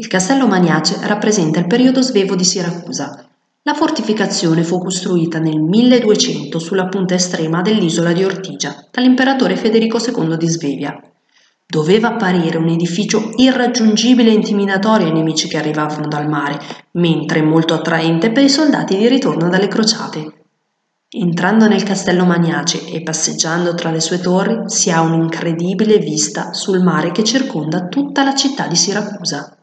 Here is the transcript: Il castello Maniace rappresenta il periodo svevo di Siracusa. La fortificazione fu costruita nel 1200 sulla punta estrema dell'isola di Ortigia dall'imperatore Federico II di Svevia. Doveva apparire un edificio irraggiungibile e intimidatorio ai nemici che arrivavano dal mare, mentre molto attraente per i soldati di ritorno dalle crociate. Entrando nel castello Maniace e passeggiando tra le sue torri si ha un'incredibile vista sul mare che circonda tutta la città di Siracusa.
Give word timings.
Il 0.00 0.06
castello 0.06 0.46
Maniace 0.46 0.96
rappresenta 1.02 1.58
il 1.58 1.66
periodo 1.66 2.00
svevo 2.00 2.34
di 2.34 2.42
Siracusa. 2.42 3.22
La 3.64 3.74
fortificazione 3.74 4.64
fu 4.64 4.78
costruita 4.78 5.38
nel 5.38 5.60
1200 5.60 6.58
sulla 6.58 6.88
punta 6.88 7.12
estrema 7.12 7.60
dell'isola 7.60 8.14
di 8.14 8.24
Ortigia 8.24 8.86
dall'imperatore 8.90 9.56
Federico 9.56 9.98
II 9.98 10.38
di 10.38 10.48
Svevia. 10.48 10.98
Doveva 11.66 12.14
apparire 12.14 12.56
un 12.56 12.70
edificio 12.70 13.32
irraggiungibile 13.36 14.30
e 14.30 14.36
intimidatorio 14.36 15.08
ai 15.08 15.12
nemici 15.12 15.48
che 15.48 15.58
arrivavano 15.58 16.08
dal 16.08 16.30
mare, 16.30 16.58
mentre 16.92 17.42
molto 17.42 17.74
attraente 17.74 18.32
per 18.32 18.44
i 18.44 18.48
soldati 18.48 18.96
di 18.96 19.06
ritorno 19.06 19.50
dalle 19.50 19.68
crociate. 19.68 20.32
Entrando 21.10 21.68
nel 21.68 21.82
castello 21.82 22.24
Maniace 22.24 22.86
e 22.90 23.02
passeggiando 23.02 23.74
tra 23.74 23.90
le 23.90 24.00
sue 24.00 24.18
torri 24.18 24.62
si 24.64 24.90
ha 24.90 25.02
un'incredibile 25.02 25.98
vista 25.98 26.54
sul 26.54 26.80
mare 26.82 27.12
che 27.12 27.22
circonda 27.22 27.88
tutta 27.88 28.24
la 28.24 28.34
città 28.34 28.66
di 28.66 28.76
Siracusa. 28.76 29.56